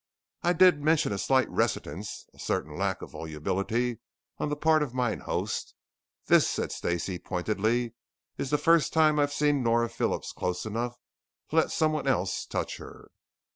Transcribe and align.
"I 0.41 0.53
did 0.53 0.81
mention 0.81 1.13
a 1.13 1.19
slight 1.19 1.47
reticence; 1.51 2.25
a 2.33 2.39
certain 2.39 2.75
lack 2.75 3.03
of 3.03 3.11
volubility 3.11 3.99
on 4.39 4.49
the 4.49 4.55
part 4.55 4.81
of 4.81 4.95
mine 4.95 5.19
host. 5.19 5.75
This," 6.25 6.47
said 6.49 6.71
Stacey 6.71 7.19
pointedly, 7.19 7.93
"is 8.35 8.49
the 8.49 8.57
first 8.57 8.93
time 8.93 9.19
I've 9.19 9.31
seen 9.31 9.61
Nora 9.61 9.89
Phillips 9.89 10.31
close 10.31 10.65
enough 10.65 10.95
to 11.51 11.55
let 11.55 11.71
someone 11.71 12.07
else 12.07 12.47
touch 12.47 12.77
her." 12.77 13.11